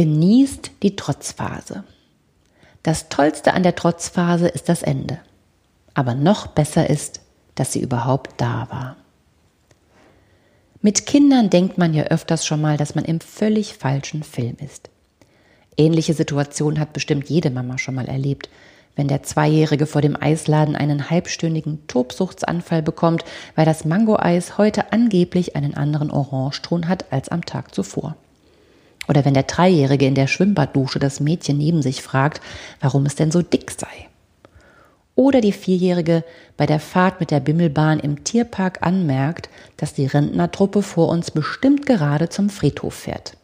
Genießt 0.00 0.70
die 0.82 0.96
Trotzphase. 0.96 1.84
Das 2.82 3.10
Tollste 3.10 3.52
an 3.52 3.62
der 3.62 3.74
Trotzphase 3.74 4.48
ist 4.48 4.70
das 4.70 4.82
Ende. 4.82 5.18
Aber 5.92 6.14
noch 6.14 6.46
besser 6.46 6.88
ist, 6.88 7.20
dass 7.54 7.74
sie 7.74 7.82
überhaupt 7.82 8.40
da 8.40 8.66
war. 8.70 8.96
Mit 10.80 11.04
Kindern 11.04 11.50
denkt 11.50 11.76
man 11.76 11.92
ja 11.92 12.04
öfters 12.04 12.46
schon 12.46 12.62
mal, 12.62 12.78
dass 12.78 12.94
man 12.94 13.04
im 13.04 13.20
völlig 13.20 13.74
falschen 13.74 14.22
Film 14.22 14.56
ist. 14.64 14.88
Ähnliche 15.76 16.14
Situation 16.14 16.80
hat 16.80 16.94
bestimmt 16.94 17.28
jede 17.28 17.50
Mama 17.50 17.76
schon 17.76 17.96
mal 17.96 18.08
erlebt, 18.08 18.48
wenn 18.96 19.06
der 19.06 19.22
Zweijährige 19.22 19.84
vor 19.84 20.00
dem 20.00 20.16
Eisladen 20.16 20.76
einen 20.76 21.10
halbstündigen 21.10 21.86
Tobsuchtsanfall 21.88 22.80
bekommt, 22.80 23.22
weil 23.54 23.66
das 23.66 23.84
Mangoeis 23.84 24.56
heute 24.56 24.94
angeblich 24.94 25.56
einen 25.56 25.74
anderen 25.74 26.10
Orangeton 26.10 26.88
hat 26.88 27.12
als 27.12 27.28
am 27.28 27.44
Tag 27.44 27.74
zuvor. 27.74 28.16
Oder 29.08 29.24
wenn 29.24 29.34
der 29.34 29.44
Dreijährige 29.44 30.06
in 30.06 30.14
der 30.14 30.26
Schwimmbaddusche 30.26 30.98
das 30.98 31.20
Mädchen 31.20 31.58
neben 31.58 31.82
sich 31.82 32.02
fragt, 32.02 32.40
warum 32.80 33.06
es 33.06 33.16
denn 33.16 33.30
so 33.30 33.42
dick 33.42 33.70
sei. 33.70 34.08
Oder 35.16 35.40
die 35.40 35.52
Vierjährige 35.52 36.24
bei 36.56 36.66
der 36.66 36.80
Fahrt 36.80 37.20
mit 37.20 37.30
der 37.30 37.40
Bimmelbahn 37.40 38.00
im 38.00 38.24
Tierpark 38.24 38.78
anmerkt, 38.82 39.50
dass 39.76 39.92
die 39.92 40.06
Rentnertruppe 40.06 40.82
vor 40.82 41.08
uns 41.08 41.30
bestimmt 41.30 41.84
gerade 41.84 42.28
zum 42.28 42.48
Friedhof 42.48 42.94
fährt. 42.94 43.36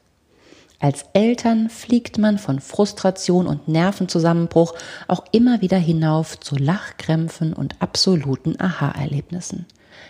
Als 0.78 1.06
Eltern 1.14 1.70
fliegt 1.70 2.18
man 2.18 2.38
von 2.38 2.60
Frustration 2.60 3.46
und 3.46 3.66
Nervenzusammenbruch 3.66 4.74
auch 5.08 5.24
immer 5.32 5.62
wieder 5.62 5.78
hinauf 5.78 6.38
zu 6.38 6.54
Lachkrämpfen 6.56 7.54
und 7.54 7.80
absoluten 7.80 8.60
Aha-Erlebnissen. 8.60 9.66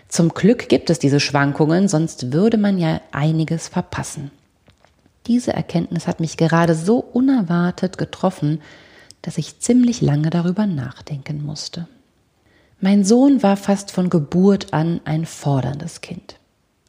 Zum 0.09 0.29
Glück 0.29 0.69
gibt 0.69 0.89
es 0.89 0.99
diese 0.99 1.19
Schwankungen, 1.19 1.87
sonst 1.87 2.33
würde 2.33 2.57
man 2.57 2.77
ja 2.77 3.01
einiges 3.11 3.69
verpassen. 3.69 4.31
Diese 5.27 5.53
Erkenntnis 5.53 6.07
hat 6.07 6.19
mich 6.19 6.37
gerade 6.37 6.73
so 6.73 6.99
unerwartet 6.99 7.97
getroffen, 7.97 8.61
dass 9.21 9.37
ich 9.37 9.59
ziemlich 9.59 10.01
lange 10.01 10.29
darüber 10.29 10.65
nachdenken 10.65 11.45
musste. 11.45 11.87
Mein 12.79 13.03
Sohn 13.03 13.43
war 13.43 13.57
fast 13.57 13.91
von 13.91 14.09
Geburt 14.09 14.73
an 14.73 15.01
ein 15.03 15.25
forderndes 15.25 16.01
Kind 16.01 16.37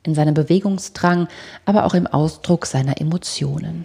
in 0.05 0.15
seinem 0.15 0.35
Bewegungsdrang, 0.35 1.29
aber 1.65 1.85
auch 1.85 1.95
im 1.95 2.07
Ausdruck 2.07 2.67
seiner 2.67 3.01
Emotionen. 3.01 3.85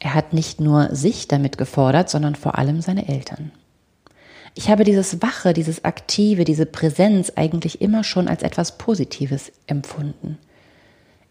Er 0.00 0.14
hat 0.14 0.32
nicht 0.32 0.60
nur 0.60 0.94
sich 0.94 1.28
damit 1.28 1.58
gefordert, 1.58 2.10
sondern 2.10 2.34
vor 2.34 2.58
allem 2.58 2.80
seine 2.80 3.08
Eltern. 3.08 3.52
Ich 4.54 4.70
habe 4.70 4.84
dieses 4.84 5.22
Wache, 5.22 5.52
dieses 5.52 5.84
Aktive, 5.84 6.44
diese 6.44 6.66
Präsenz 6.66 7.32
eigentlich 7.36 7.80
immer 7.80 8.04
schon 8.04 8.26
als 8.26 8.42
etwas 8.42 8.78
Positives 8.78 9.52
empfunden. 9.66 10.38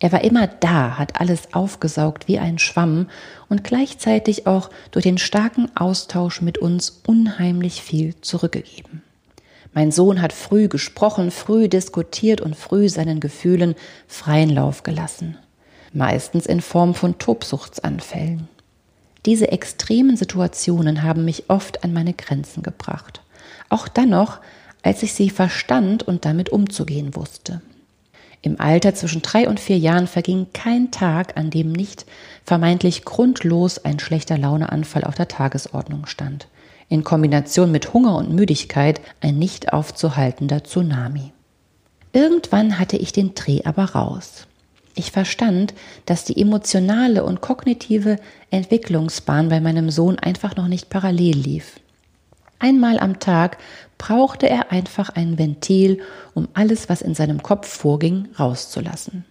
Er 0.06 0.12
war 0.12 0.24
immer 0.24 0.46
da, 0.46 1.00
hat 1.00 1.20
alles 1.20 1.56
aufgesaugt 1.56 2.28
wie 2.28 2.38
ein 2.38 2.60
Schwamm 2.60 3.08
und 3.50 3.64
gleichzeitig 3.64 4.46
auch 4.46 4.70
durch 4.92 5.02
den 5.02 5.18
starken 5.18 5.76
Austausch 5.76 6.44
mit 6.44 6.60
uns 6.60 7.02
unheimlich 7.08 7.82
viel 7.82 8.14
zurückgegeben. 8.22 9.02
Mein 9.74 9.92
Sohn 9.92 10.22
hat 10.22 10.32
früh 10.32 10.68
gesprochen, 10.68 11.32
früh 11.32 11.70
diskutiert 11.70 12.40
und 12.40 12.56
früh 12.56 12.88
seinen 12.88 13.20
Gefühlen 13.20 13.74
freien 14.08 14.52
Lauf 14.52 14.84
gelassen. 14.84 15.40
Meistens 15.92 16.46
in 16.46 16.62
Form 16.62 16.94
von 16.94 17.18
Tobsuchtsanfällen. 17.18 18.48
Diese 19.26 19.52
extremen 19.52 20.18
Situationen 20.18 21.02
haben 21.02 21.26
mich 21.26 21.50
oft 21.50 21.84
an 21.84 21.94
meine 21.94 22.14
Grenzen 22.14 22.62
gebracht. 22.62 23.22
Auch 23.70 23.88
dann 23.88 24.10
noch, 24.10 24.38
als 24.84 25.02
ich 25.02 25.16
sie 25.16 25.32
verstand 25.32 26.04
und 26.04 26.26
damit 26.26 26.50
umzugehen 26.50 27.16
wusste. 27.16 27.64
Im 28.46 28.62
Alter 28.62 28.94
zwischen 28.94 29.22
drei 29.22 29.50
und 29.50 29.60
vier 29.60 29.78
Jahren 29.78 30.08
verging 30.08 30.48
kein 30.54 30.92
Tag, 30.92 31.36
an 31.36 31.50
dem 31.50 31.74
nicht 31.74 32.06
vermeintlich 32.46 33.04
grundlos 33.04 33.80
ein 33.80 34.00
schlechter 34.00 34.38
Launeanfall 34.38 35.04
auf 35.04 35.16
der 35.16 35.28
Tagesordnung 35.28 36.06
stand 36.06 36.48
in 36.90 37.04
Kombination 37.04 37.72
mit 37.72 37.94
Hunger 37.94 38.16
und 38.16 38.34
Müdigkeit 38.34 39.02
ein 39.22 39.38
nicht 39.38 39.74
aufzuhaltender 39.74 40.64
Tsunami. 40.64 41.32
Irgendwann 42.14 42.80
hatte 42.80 42.98
ich 42.98 43.12
den 43.12 43.36
Dreh 43.36 43.62
aber 43.66 43.86
raus. 43.86 44.48
Ich 44.94 45.12
verstand, 45.12 45.74
dass 46.06 46.24
die 46.24 46.40
emotionale 46.40 47.26
und 47.26 47.42
kognitive 47.42 48.18
Entwicklungsbahn 48.50 49.50
bei 49.50 49.60
meinem 49.60 49.90
Sohn 49.90 50.18
einfach 50.20 50.56
noch 50.56 50.70
nicht 50.70 50.90
parallel 50.90 51.36
lief. 51.36 51.80
Einmal 52.60 53.00
am 53.00 53.20
Tag 53.20 53.58
brauchte 53.98 54.50
er 54.50 54.72
einfach 54.72 55.10
ein 55.10 55.38
Ventil, 55.38 56.02
um 56.34 56.48
alles, 56.54 56.90
was 56.90 57.02
in 57.02 57.16
seinem 57.16 57.44
Kopf 57.44 57.68
vorging, 57.68 58.30
rauszulassen. 58.40 59.26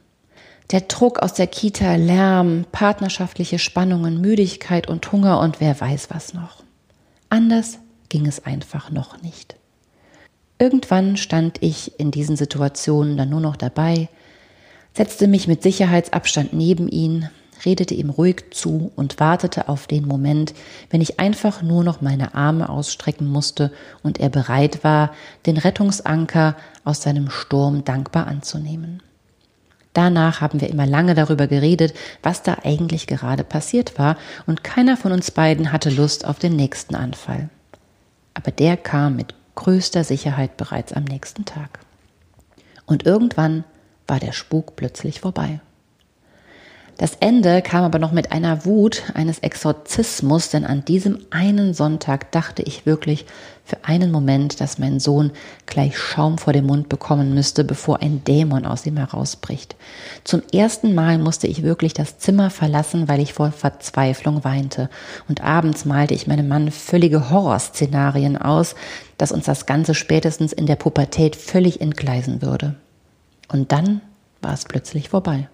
Der 0.71 0.83
Druck 0.83 1.19
aus 1.19 1.35
der 1.35 1.47
Kita, 1.47 1.97
Lärm, 1.97 2.65
partnerschaftliche 2.73 3.59
Spannungen, 3.59 4.21
Müdigkeit 4.21 4.89
und 4.89 5.11
Hunger 5.13 5.41
und 5.41 5.61
wer 5.61 5.79
weiß 5.79 6.09
was 6.11 6.33
noch. 6.33 6.63
Anders 7.29 7.79
ging 8.09 8.27
es 8.27 8.45
einfach 8.45 8.91
noch 8.91 9.21
nicht. 9.23 9.57
Irgendwann 10.59 11.17
stand 11.17 11.59
ich 11.61 11.99
in 11.99 12.11
diesen 12.11 12.37
Situationen 12.37 13.17
dann 13.17 13.29
nur 13.29 13.41
noch 13.41 13.57
dabei, 13.57 14.09
setzte 14.97 15.27
mich 15.27 15.49
mit 15.49 15.63
Sicherheitsabstand 15.63 16.53
neben 16.53 16.89
ihn, 16.89 17.29
redete 17.65 17.95
ihm 17.95 18.11
ruhig 18.11 18.45
zu 18.51 18.93
und 18.97 19.21
wartete 19.21 19.69
auf 19.69 19.87
den 19.87 20.07
Moment, 20.07 20.55
wenn 20.91 21.01
ich 21.01 21.21
einfach 21.21 21.63
nur 21.63 21.85
noch 21.85 22.01
meine 22.01 22.35
Arme 22.35 22.69
ausstrecken 22.69 23.27
musste 23.27 23.73
und 24.03 24.21
er 24.21 24.29
bereit 24.29 24.85
war, 24.85 25.13
den 25.47 25.57
Rettungsanker 25.57 26.57
aus 26.85 27.03
seinem 27.03 27.31
Sturm 27.31 27.85
dankbar 27.85 28.27
anzunehmen. 28.27 29.03
Danach 29.95 30.41
haben 30.41 30.61
wir 30.61 30.71
immer 30.71 30.87
lange 30.87 31.15
darüber 31.15 31.47
geredet, 31.47 31.95
was 32.23 32.43
da 32.43 32.59
eigentlich 32.65 33.07
gerade 33.07 33.45
passiert 33.45 33.99
war, 33.99 34.17
und 34.47 34.65
keiner 34.65 34.97
von 34.97 35.13
uns 35.13 35.31
beiden 35.31 35.73
hatte 35.73 35.89
Lust 35.89 36.25
auf 36.27 36.41
den 36.41 36.57
nächsten 36.57 36.97
Anfall. 36.97 37.49
Aber 38.35 38.51
der 38.51 38.77
kam 38.77 39.15
mit 39.15 39.35
größter 39.55 40.03
Sicherheit 40.03 40.57
bereits 40.57 40.93
am 40.93 41.05
nächsten 41.05 41.45
Tag. 41.45 41.79
Und 42.87 43.07
irgendwann 43.07 43.65
war 44.09 44.19
der 44.19 44.33
Spuk 44.33 44.75
plötzlich 44.75 45.21
vorbei. 45.21 45.61
Das 46.97 47.17
Ende 47.19 47.61
kam 47.61 47.83
aber 47.83 47.99
noch 47.99 48.13
mit 48.13 48.31
einer 48.31 48.65
Wut 48.65 49.03
eines 49.15 49.41
Exorzismus, 49.41 50.51
denn 50.51 50.65
an 50.65 50.85
diesem 50.85 51.19
einen 51.31 51.75
Sonntag 51.75 52.31
dachte 52.31 52.63
ich 52.63 52.87
wirklich 52.87 53.27
für 53.65 53.79
einen 53.83 54.13
Moment, 54.13 54.61
dass 54.61 54.79
mein 54.79 55.01
Sohn 55.01 55.33
gleich 55.67 55.99
Schaum 55.99 56.39
vor 56.39 56.53
dem 56.53 56.67
Mund 56.67 56.89
bekommen 56.89 57.35
müsste, 57.35 57.65
bevor 57.65 58.01
ein 58.01 58.23
Dämon 58.23 58.65
aus 58.65 58.87
ihm 58.87 58.97
herausbricht. 58.97 59.75
Zum 60.23 60.43
ersten 60.53 60.95
Mal 60.95 61.19
musste 61.19 61.49
ich 61.49 61.65
wirklich 61.65 61.95
das 61.95 62.19
Zimmer 62.19 62.51
verlassen, 62.51 63.09
weil 63.09 63.21
ich 63.21 63.33
vor 63.33 63.51
Verzweiflung 63.51 64.45
weinte. 64.45 64.89
Und 65.29 65.43
abends 65.43 65.85
malte 65.85 66.15
ich 66.15 66.29
meinem 66.29 66.47
Mann 66.47 66.71
völlige 66.71 67.29
Horrorszenarien 67.29 68.37
aus, 68.37 68.77
dass 69.19 69.33
uns 69.33 69.47
das 69.47 69.67
Ganze 69.67 69.95
spätestens 69.95 70.53
in 70.53 70.67
der 70.67 70.77
Pubertät 70.77 71.35
völlig 71.35 71.81
entgleisen 71.81 72.41
würde. 72.41 72.77
Und 73.49 73.73
dann 73.73 74.01
war 74.43 74.53
es 74.53 74.65
plötzlich 74.65 75.09
vorbei 75.09 75.49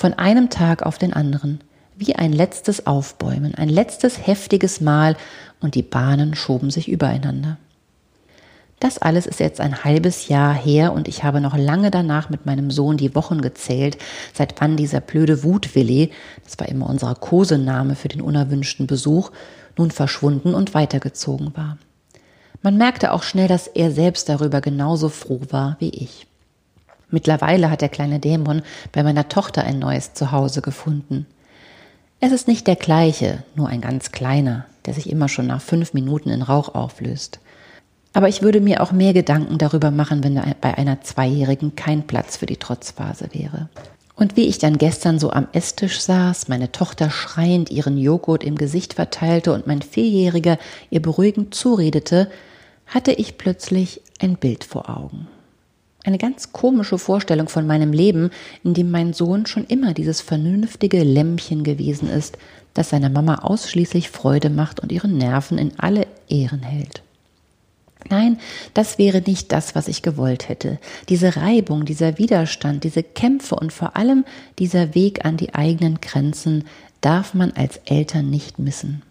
von 0.00 0.14
einem 0.14 0.48
Tag 0.48 0.82
auf 0.82 0.96
den 0.96 1.12
anderen, 1.12 1.60
wie 1.94 2.16
ein 2.16 2.32
letztes 2.32 2.86
Aufbäumen, 2.86 3.54
ein 3.54 3.68
letztes 3.68 4.26
heftiges 4.26 4.80
Mal 4.80 5.14
und 5.60 5.74
die 5.74 5.82
Bahnen 5.82 6.34
schoben 6.34 6.70
sich 6.70 6.88
übereinander. 6.88 7.58
Das 8.78 8.96
alles 8.96 9.26
ist 9.26 9.40
jetzt 9.40 9.60
ein 9.60 9.84
halbes 9.84 10.28
Jahr 10.28 10.54
her 10.54 10.94
und 10.94 11.06
ich 11.06 11.22
habe 11.22 11.42
noch 11.42 11.54
lange 11.54 11.90
danach 11.90 12.30
mit 12.30 12.46
meinem 12.46 12.70
Sohn 12.70 12.96
die 12.96 13.14
Wochen 13.14 13.42
gezählt, 13.42 13.98
seit 14.32 14.58
wann 14.62 14.78
dieser 14.78 15.02
blöde 15.02 15.44
Wutwilli, 15.44 16.12
das 16.44 16.58
war 16.58 16.70
immer 16.70 16.88
unser 16.88 17.14
Kosename 17.14 17.94
für 17.94 18.08
den 18.08 18.22
unerwünschten 18.22 18.86
Besuch, 18.86 19.32
nun 19.76 19.90
verschwunden 19.90 20.54
und 20.54 20.72
weitergezogen 20.72 21.54
war. 21.58 21.76
Man 22.62 22.78
merkte 22.78 23.12
auch 23.12 23.22
schnell, 23.22 23.48
dass 23.48 23.66
er 23.66 23.90
selbst 23.90 24.30
darüber 24.30 24.62
genauso 24.62 25.10
froh 25.10 25.42
war 25.50 25.76
wie 25.78 25.90
ich. 25.90 26.26
Mittlerweile 27.10 27.70
hat 27.70 27.80
der 27.80 27.88
kleine 27.88 28.18
Dämon 28.18 28.62
bei 28.92 29.02
meiner 29.02 29.28
Tochter 29.28 29.64
ein 29.64 29.78
neues 29.78 30.14
Zuhause 30.14 30.62
gefunden. 30.62 31.26
Es 32.20 32.32
ist 32.32 32.48
nicht 32.48 32.66
der 32.66 32.76
gleiche, 32.76 33.42
nur 33.54 33.68
ein 33.68 33.80
ganz 33.80 34.12
kleiner, 34.12 34.66
der 34.86 34.94
sich 34.94 35.08
immer 35.08 35.28
schon 35.28 35.46
nach 35.46 35.62
fünf 35.62 35.94
Minuten 35.94 36.30
in 36.30 36.42
Rauch 36.42 36.74
auflöst. 36.74 37.40
Aber 38.12 38.28
ich 38.28 38.42
würde 38.42 38.60
mir 38.60 38.82
auch 38.82 38.92
mehr 38.92 39.12
Gedanken 39.12 39.58
darüber 39.58 39.90
machen, 39.90 40.22
wenn 40.24 40.40
bei 40.60 40.76
einer 40.76 41.00
Zweijährigen 41.00 41.76
kein 41.76 42.06
Platz 42.06 42.36
für 42.36 42.46
die 42.46 42.56
Trotzphase 42.56 43.28
wäre. 43.32 43.68
Und 44.16 44.36
wie 44.36 44.48
ich 44.48 44.58
dann 44.58 44.76
gestern 44.76 45.18
so 45.18 45.30
am 45.30 45.48
Esstisch 45.52 46.00
saß, 46.00 46.48
meine 46.48 46.72
Tochter 46.72 47.08
schreiend 47.10 47.70
ihren 47.70 47.96
Joghurt 47.96 48.44
im 48.44 48.56
Gesicht 48.56 48.94
verteilte 48.94 49.54
und 49.54 49.66
mein 49.66 49.80
Vierjähriger 49.80 50.58
ihr 50.90 51.00
beruhigend 51.00 51.54
zuredete, 51.54 52.30
hatte 52.86 53.12
ich 53.12 53.38
plötzlich 53.38 54.02
ein 54.20 54.36
Bild 54.36 54.64
vor 54.64 54.90
Augen. 54.90 55.26
Eine 56.04 56.18
ganz 56.18 56.52
komische 56.52 56.98
Vorstellung 56.98 57.48
von 57.48 57.66
meinem 57.66 57.92
Leben, 57.92 58.30
in 58.64 58.72
dem 58.72 58.90
mein 58.90 59.12
Sohn 59.12 59.46
schon 59.46 59.66
immer 59.66 59.92
dieses 59.92 60.20
vernünftige 60.20 61.02
Lämmchen 61.02 61.62
gewesen 61.62 62.08
ist, 62.08 62.38
das 62.72 62.90
seiner 62.90 63.10
Mama 63.10 63.36
ausschließlich 63.36 64.10
Freude 64.10 64.48
macht 64.48 64.80
und 64.80 64.92
ihren 64.92 65.18
Nerven 65.18 65.58
in 65.58 65.78
alle 65.78 66.06
Ehren 66.28 66.62
hält. 66.62 67.02
Nein, 68.08 68.38
das 68.72 68.98
wäre 68.98 69.20
nicht 69.20 69.52
das, 69.52 69.74
was 69.74 69.88
ich 69.88 70.00
gewollt 70.00 70.48
hätte. 70.48 70.78
Diese 71.10 71.36
Reibung, 71.36 71.84
dieser 71.84 72.16
Widerstand, 72.16 72.84
diese 72.84 73.02
Kämpfe 73.02 73.56
und 73.56 73.72
vor 73.72 73.96
allem 73.96 74.24
dieser 74.58 74.94
Weg 74.94 75.24
an 75.26 75.36
die 75.36 75.54
eigenen 75.54 76.00
Grenzen, 76.00 76.64
darf 77.02 77.34
man 77.34 77.52
als 77.52 77.78
Eltern 77.84 78.30
nicht 78.30 78.58
missen. 78.58 79.02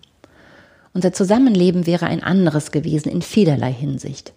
Unser 0.94 1.14
Zusammenleben 1.14 1.86
wäre 1.86 2.08
ein 2.08 2.24
anderes 2.24 2.72
gewesen 2.72 3.10
in 3.10 3.22
vielerlei 3.22 3.72
Hinsicht. 3.72 4.34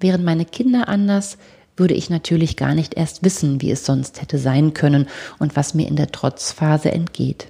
Wären 0.00 0.22
meine 0.22 0.44
Kinder 0.44 0.88
anders, 0.88 1.38
würde 1.78 1.94
ich 1.94 2.10
natürlich 2.10 2.56
gar 2.56 2.74
nicht 2.74 2.94
erst 2.94 3.24
wissen, 3.24 3.60
wie 3.60 3.70
es 3.70 3.84
sonst 3.84 4.20
hätte 4.20 4.38
sein 4.38 4.74
können 4.74 5.06
und 5.38 5.56
was 5.56 5.74
mir 5.74 5.88
in 5.88 5.96
der 5.96 6.12
Trotzphase 6.12 6.92
entgeht. 6.92 7.48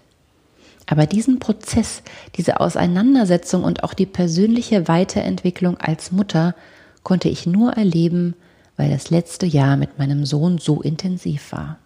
Aber 0.86 1.06
diesen 1.06 1.38
Prozess, 1.38 2.02
diese 2.36 2.60
Auseinandersetzung 2.60 3.62
und 3.62 3.84
auch 3.84 3.92
die 3.92 4.06
persönliche 4.06 4.88
Weiterentwicklung 4.88 5.76
als 5.76 6.12
Mutter 6.12 6.54
konnte 7.02 7.28
ich 7.28 7.46
nur 7.46 7.72
erleben, 7.72 8.34
weil 8.78 8.90
das 8.90 9.10
letzte 9.10 9.44
Jahr 9.44 9.76
mit 9.76 9.98
meinem 9.98 10.24
Sohn 10.24 10.56
so 10.56 10.80
intensiv 10.80 11.52
war. 11.52 11.78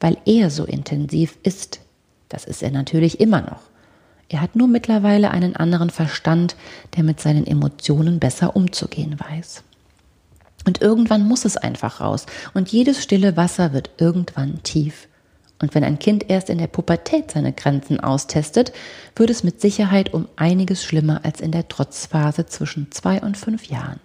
Weil 0.00 0.18
er 0.26 0.50
so 0.50 0.64
intensiv 0.64 1.38
ist. 1.42 1.80
Das 2.28 2.44
ist 2.44 2.62
er 2.62 2.70
natürlich 2.70 3.20
immer 3.20 3.40
noch. 3.40 3.60
Er 4.28 4.42
hat 4.42 4.56
nur 4.56 4.68
mittlerweile 4.68 5.30
einen 5.30 5.56
anderen 5.56 5.88
Verstand, 5.88 6.56
der 6.96 7.04
mit 7.04 7.20
seinen 7.20 7.46
Emotionen 7.46 8.18
besser 8.18 8.56
umzugehen 8.56 9.18
weiß. 9.18 9.62
Und 10.66 10.82
irgendwann 10.82 11.26
muss 11.26 11.44
es 11.44 11.56
einfach 11.56 12.00
raus. 12.00 12.26
Und 12.52 12.70
jedes 12.70 13.02
stille 13.02 13.36
Wasser 13.36 13.72
wird 13.72 13.90
irgendwann 13.98 14.62
tief. 14.62 15.08
Und 15.58 15.74
wenn 15.74 15.84
ein 15.84 15.98
Kind 15.98 16.28
erst 16.28 16.50
in 16.50 16.58
der 16.58 16.66
Pubertät 16.66 17.30
seine 17.30 17.52
Grenzen 17.52 18.00
austestet, 18.00 18.72
wird 19.14 19.30
es 19.30 19.42
mit 19.42 19.60
Sicherheit 19.60 20.12
um 20.12 20.28
einiges 20.36 20.84
schlimmer 20.84 21.20
als 21.24 21.40
in 21.40 21.52
der 21.52 21.68
Trotzphase 21.68 22.46
zwischen 22.46 22.92
zwei 22.92 23.22
und 23.22 23.38
fünf 23.38 23.64
Jahren. 23.66 24.00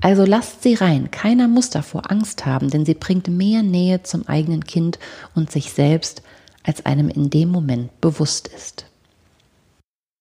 Also 0.00 0.24
lasst 0.24 0.62
sie 0.62 0.74
rein, 0.74 1.10
keiner 1.10 1.46
muss 1.46 1.70
davor 1.70 2.10
Angst 2.10 2.46
haben, 2.46 2.70
denn 2.70 2.86
sie 2.86 2.94
bringt 2.94 3.28
mehr 3.28 3.62
Nähe 3.62 4.02
zum 4.02 4.26
eigenen 4.26 4.64
Kind 4.64 4.98
und 5.34 5.52
sich 5.52 5.72
selbst, 5.72 6.22
als 6.64 6.86
einem 6.86 7.08
in 7.08 7.30
dem 7.30 7.50
Moment 7.50 8.00
bewusst 8.00 8.48
ist. 8.48 8.86